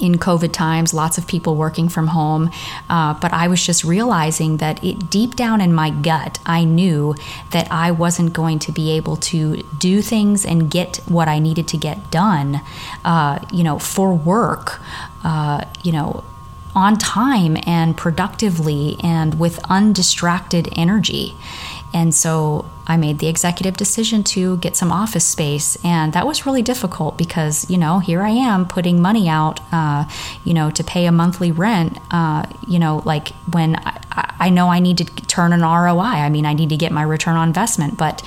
In 0.00 0.18
COVID 0.18 0.52
times, 0.52 0.94
lots 0.94 1.18
of 1.18 1.26
people 1.26 1.54
working 1.54 1.88
from 1.88 2.08
home. 2.08 2.50
Uh, 2.88 3.14
but 3.14 3.32
I 3.32 3.48
was 3.48 3.64
just 3.64 3.84
realizing 3.84 4.56
that 4.58 4.82
it 4.82 5.10
deep 5.10 5.36
down 5.36 5.60
in 5.60 5.72
my 5.72 5.90
gut, 5.90 6.38
I 6.46 6.64
knew 6.64 7.14
that 7.50 7.70
I 7.70 7.90
wasn't 7.90 8.32
going 8.32 8.58
to 8.60 8.72
be 8.72 8.90
able 8.92 9.16
to 9.16 9.62
do 9.78 10.02
things 10.02 10.44
and 10.44 10.70
get 10.70 10.96
what 11.06 11.28
I 11.28 11.38
needed 11.38 11.68
to 11.68 11.76
get 11.76 12.10
done, 12.10 12.60
uh, 13.04 13.38
you 13.52 13.62
know, 13.62 13.78
for 13.78 14.14
work, 14.14 14.80
uh, 15.24 15.64
you 15.82 15.92
know, 15.92 16.24
on 16.74 16.96
time 16.96 17.58
and 17.66 17.96
productively 17.96 18.96
and 19.02 19.38
with 19.38 19.58
undistracted 19.68 20.68
energy. 20.74 21.34
And 21.92 22.14
so 22.14 22.70
I 22.86 22.96
made 22.96 23.18
the 23.18 23.28
executive 23.28 23.76
decision 23.76 24.24
to 24.24 24.56
get 24.58 24.76
some 24.76 24.90
office 24.90 25.26
space. 25.26 25.76
And 25.84 26.12
that 26.12 26.26
was 26.26 26.46
really 26.46 26.62
difficult 26.62 27.16
because, 27.16 27.68
you 27.70 27.78
know, 27.78 28.00
here 28.00 28.22
I 28.22 28.30
am 28.30 28.66
putting 28.66 29.00
money 29.00 29.28
out, 29.28 29.60
uh, 29.72 30.04
you 30.44 30.54
know, 30.54 30.70
to 30.70 30.82
pay 30.82 31.06
a 31.06 31.12
monthly 31.12 31.52
rent, 31.52 31.98
uh, 32.10 32.46
you 32.66 32.78
know, 32.78 33.02
like 33.04 33.28
when 33.52 33.76
I, 33.76 34.34
I 34.40 34.50
know 34.50 34.68
I 34.68 34.80
need 34.80 34.98
to 34.98 35.04
turn 35.04 35.52
an 35.52 35.60
ROI. 35.60 36.00
I 36.00 36.28
mean, 36.28 36.46
I 36.46 36.52
need 36.52 36.70
to 36.70 36.76
get 36.76 36.92
my 36.92 37.02
return 37.02 37.36
on 37.36 37.48
investment, 37.48 37.96
but 37.96 38.22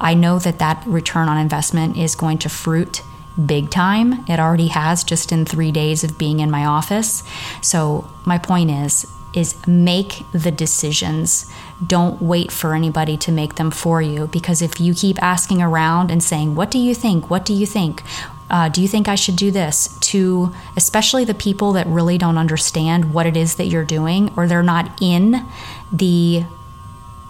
I 0.00 0.14
know 0.14 0.38
that 0.38 0.58
that 0.60 0.82
return 0.86 1.28
on 1.28 1.36
investment 1.36 1.96
is 1.96 2.14
going 2.14 2.38
to 2.38 2.48
fruit 2.48 3.02
big 3.46 3.70
time. 3.70 4.24
It 4.28 4.40
already 4.40 4.68
has 4.68 5.04
just 5.04 5.32
in 5.32 5.44
three 5.44 5.72
days 5.72 6.04
of 6.04 6.18
being 6.18 6.40
in 6.40 6.50
my 6.50 6.64
office. 6.64 7.22
So, 7.62 8.10
my 8.24 8.38
point 8.38 8.70
is, 8.70 9.06
is 9.32 9.66
make 9.66 10.24
the 10.32 10.50
decisions. 10.50 11.50
Don't 11.84 12.20
wait 12.20 12.50
for 12.50 12.74
anybody 12.74 13.16
to 13.18 13.32
make 13.32 13.54
them 13.54 13.70
for 13.70 14.02
you 14.02 14.26
because 14.26 14.62
if 14.62 14.80
you 14.80 14.94
keep 14.94 15.22
asking 15.22 15.62
around 15.62 16.10
and 16.10 16.22
saying, 16.22 16.54
What 16.54 16.70
do 16.70 16.78
you 16.78 16.94
think? 16.94 17.30
What 17.30 17.44
do 17.44 17.52
you 17.52 17.66
think? 17.66 18.02
Uh, 18.50 18.68
do 18.68 18.82
you 18.82 18.88
think 18.88 19.06
I 19.06 19.14
should 19.14 19.36
do 19.36 19.50
this? 19.50 19.96
To 20.00 20.52
especially 20.76 21.24
the 21.24 21.34
people 21.34 21.72
that 21.74 21.86
really 21.86 22.18
don't 22.18 22.38
understand 22.38 23.14
what 23.14 23.26
it 23.26 23.36
is 23.36 23.54
that 23.56 23.66
you're 23.66 23.84
doing 23.84 24.32
or 24.36 24.48
they're 24.48 24.62
not 24.62 25.00
in 25.00 25.46
the 25.92 26.44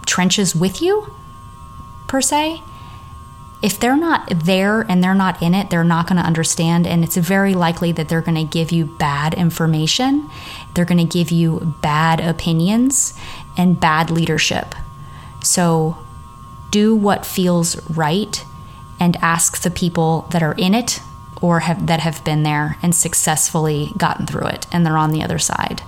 trenches 0.07 0.55
with 0.55 0.81
you, 0.81 1.13
per 2.07 2.21
se, 2.21 2.61
if 3.61 3.79
they're 3.79 3.97
not 3.97 4.27
there 4.43 4.81
and 4.81 5.03
they're 5.03 5.13
not 5.13 5.41
in 5.41 5.53
it, 5.53 5.69
they're 5.69 5.83
not 5.83 6.07
going 6.07 6.17
to 6.17 6.25
understand. 6.25 6.87
And 6.87 7.03
it's 7.03 7.15
very 7.15 7.53
likely 7.53 7.91
that 7.91 8.09
they're 8.09 8.21
going 8.21 8.35
to 8.35 8.43
give 8.43 8.71
you 8.71 8.85
bad 8.85 9.35
information. 9.35 10.29
They're 10.73 10.85
going 10.85 11.05
to 11.05 11.17
give 11.17 11.31
you 11.31 11.75
bad 11.81 12.19
opinions 12.19 13.13
and 13.57 13.79
bad 13.79 14.09
leadership. 14.09 14.75
So 15.43 15.97
do 16.69 16.95
what 16.95 17.25
feels 17.25 17.89
right 17.89 18.45
and 18.99 19.17
ask 19.17 19.61
the 19.61 19.71
people 19.71 20.27
that 20.31 20.43
are 20.43 20.53
in 20.53 20.73
it 20.73 21.01
or 21.41 21.61
have, 21.61 21.87
that 21.87 21.99
have 21.99 22.23
been 22.23 22.43
there 22.43 22.77
and 22.81 22.95
successfully 22.95 23.91
gotten 23.97 24.25
through 24.25 24.47
it 24.47 24.67
and 24.71 24.85
they're 24.85 24.97
on 24.97 25.11
the 25.11 25.23
other 25.23 25.39
side. 25.39 25.81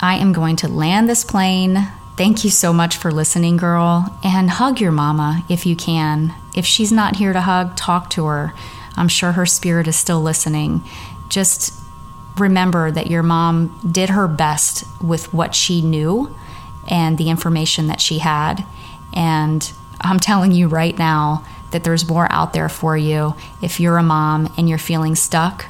I 0.00 0.16
am 0.16 0.32
going 0.32 0.56
to 0.56 0.68
land 0.68 1.08
this 1.08 1.24
plane 1.24 1.88
Thank 2.18 2.42
you 2.42 2.50
so 2.50 2.72
much 2.72 2.96
for 2.96 3.12
listening, 3.12 3.56
girl. 3.56 4.18
And 4.24 4.50
hug 4.50 4.80
your 4.80 4.90
mama 4.90 5.44
if 5.48 5.64
you 5.64 5.76
can. 5.76 6.34
If 6.52 6.66
she's 6.66 6.90
not 6.90 7.14
here 7.14 7.32
to 7.32 7.42
hug, 7.42 7.76
talk 7.76 8.10
to 8.10 8.26
her. 8.26 8.52
I'm 8.96 9.06
sure 9.06 9.30
her 9.30 9.46
spirit 9.46 9.86
is 9.86 9.94
still 9.94 10.20
listening. 10.20 10.82
Just 11.28 11.72
remember 12.40 12.90
that 12.90 13.08
your 13.08 13.22
mom 13.22 13.78
did 13.90 14.10
her 14.10 14.28
best 14.28 14.84
with 15.02 15.32
what 15.32 15.54
she 15.54 15.82
knew 15.82 16.34
and 16.88 17.18
the 17.18 17.30
information 17.30 17.86
that 17.88 18.00
she 18.00 18.18
had. 18.18 18.64
And 19.12 19.70
I'm 20.00 20.20
telling 20.20 20.52
you 20.52 20.68
right 20.68 20.96
now 20.96 21.44
that 21.70 21.84
there's 21.84 22.08
more 22.08 22.30
out 22.30 22.52
there 22.52 22.68
for 22.68 22.96
you 22.96 23.34
if 23.60 23.78
you're 23.78 23.98
a 23.98 24.02
mom 24.02 24.52
and 24.56 24.68
you're 24.68 24.78
feeling 24.78 25.14
stuck 25.14 25.66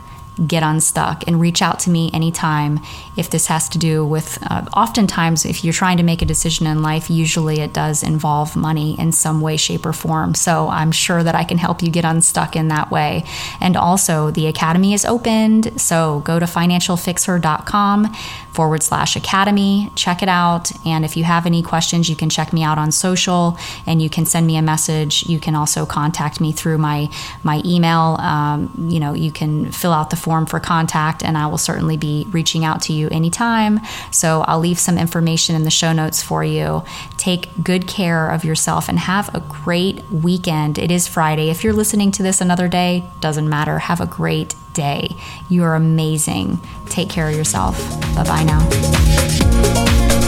get 0.46 0.62
unstuck 0.62 1.24
and 1.26 1.40
reach 1.40 1.62
out 1.62 1.78
to 1.80 1.90
me 1.90 2.10
anytime 2.12 2.80
if 3.16 3.30
this 3.30 3.46
has 3.46 3.68
to 3.68 3.78
do 3.78 4.06
with 4.06 4.38
uh, 4.50 4.64
oftentimes 4.76 5.44
if 5.44 5.64
you're 5.64 5.72
trying 5.72 5.96
to 5.96 6.02
make 6.02 6.22
a 6.22 6.24
decision 6.24 6.66
in 6.66 6.82
life 6.82 7.10
usually 7.10 7.60
it 7.60 7.72
does 7.72 8.02
involve 8.02 8.54
money 8.54 8.98
in 8.98 9.10
some 9.10 9.40
way 9.40 9.56
shape 9.56 9.84
or 9.84 9.92
form 9.92 10.34
so 10.34 10.68
i'm 10.68 10.92
sure 10.92 11.22
that 11.22 11.34
i 11.34 11.44
can 11.44 11.58
help 11.58 11.82
you 11.82 11.90
get 11.90 12.04
unstuck 12.04 12.54
in 12.54 12.68
that 12.68 12.90
way 12.90 13.24
and 13.60 13.76
also 13.76 14.30
the 14.30 14.46
academy 14.46 14.94
is 14.94 15.04
opened 15.04 15.80
so 15.80 16.20
go 16.20 16.38
to 16.38 16.46
financialfixer.com 16.46 18.14
forward 18.58 18.82
slash 18.82 19.14
academy. 19.14 19.88
Check 19.94 20.20
it 20.20 20.28
out. 20.28 20.72
And 20.84 21.04
if 21.04 21.16
you 21.16 21.22
have 21.22 21.46
any 21.46 21.62
questions, 21.62 22.10
you 22.10 22.16
can 22.16 22.28
check 22.28 22.52
me 22.52 22.64
out 22.64 22.76
on 22.76 22.90
social 22.90 23.56
and 23.86 24.02
you 24.02 24.10
can 24.10 24.26
send 24.26 24.48
me 24.48 24.56
a 24.56 24.62
message. 24.62 25.28
You 25.28 25.38
can 25.38 25.54
also 25.54 25.86
contact 25.86 26.40
me 26.40 26.50
through 26.50 26.78
my, 26.78 27.08
my 27.44 27.62
email. 27.64 28.16
Um, 28.18 28.88
you 28.90 28.98
know, 28.98 29.14
you 29.14 29.30
can 29.30 29.70
fill 29.70 29.92
out 29.92 30.10
the 30.10 30.16
form 30.28 30.44
for 30.44 30.60
contact 30.60 31.24
and 31.24 31.38
I 31.38 31.46
will 31.46 31.56
certainly 31.56 31.96
be 31.96 32.26
reaching 32.28 32.62
out 32.62 32.82
to 32.82 32.92
you 32.92 33.08
anytime. 33.08 33.80
So 34.10 34.42
I'll 34.42 34.58
leave 34.58 34.78
some 34.78 34.98
information 34.98 35.56
in 35.56 35.62
the 35.62 35.70
show 35.70 35.94
notes 35.94 36.22
for 36.22 36.44
you. 36.44 36.84
Take 37.16 37.48
good 37.64 37.86
care 37.86 38.28
of 38.28 38.44
yourself 38.44 38.90
and 38.90 38.98
have 38.98 39.34
a 39.34 39.40
great 39.40 40.04
weekend. 40.10 40.76
It 40.76 40.90
is 40.90 41.08
Friday. 41.08 41.48
If 41.48 41.64
you're 41.64 41.72
listening 41.72 42.12
to 42.12 42.22
this 42.22 42.42
another 42.42 42.68
day, 42.68 43.04
doesn't 43.20 43.48
matter. 43.48 43.78
Have 43.78 44.02
a 44.02 44.06
great 44.06 44.54
day. 44.74 45.08
You 45.48 45.62
are 45.64 45.74
amazing. 45.74 46.60
Take 46.90 47.08
care 47.08 47.26
of 47.30 47.34
yourself. 47.34 47.78
Bye 48.14 48.24
bye 48.24 48.44
now. 48.44 48.68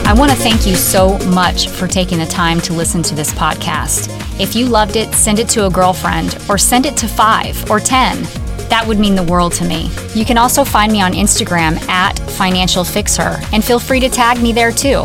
I 0.07 0.15
want 0.15 0.31
to 0.31 0.37
thank 0.39 0.67
you 0.67 0.77
so 0.77 1.19
much 1.29 1.69
for 1.69 1.87
taking 1.87 2.21
the 2.21 2.27
time 2.27 2.59
to 2.63 2.73
listen 2.73 3.03
to 3.03 3.15
this 3.15 3.35
podcast. 3.35 4.09
If 4.41 4.57
you 4.57 4.65
loved 4.65 4.97
it, 4.97 5.13
send 5.13 5.39
it 5.39 5.49
to 5.51 5.67
a 5.67 5.71
girlfriend 5.71 6.39
or 6.49 6.57
send 6.57 6.87
it 6.87 6.97
to 6.97 7.07
five 7.07 7.71
or 7.71 7.81
10. 7.81 8.50
That 8.71 8.85
would 8.87 8.99
mean 8.99 9.15
the 9.15 9.23
world 9.23 9.53
to 9.55 9.65
me. 9.65 9.91
You 10.15 10.25
can 10.25 10.39
also 10.39 10.65
find 10.65 10.91
me 10.91 11.03
on 11.03 11.13
Instagram 11.13 11.81
at 11.89 12.19
Financial 12.31 12.85
Fixer 12.85 13.39
and 13.53 13.65
feel 13.65 13.79
free 13.79 14.01
to 14.01 14.09
tag 14.09 14.41
me 14.41 14.53
there 14.53 14.73
too. 14.73 15.05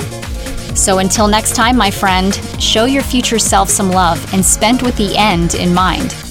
So 0.75 0.99
until 0.99 1.27
next 1.27 1.55
time, 1.55 1.75
my 1.75 1.91
friend, 1.91 2.33
show 2.59 2.85
your 2.85 3.03
future 3.03 3.39
self 3.39 3.69
some 3.69 3.89
love 3.89 4.33
and 4.33 4.45
spend 4.45 4.81
with 4.81 4.95
the 4.97 5.17
end 5.17 5.55
in 5.55 5.73
mind. 5.73 6.24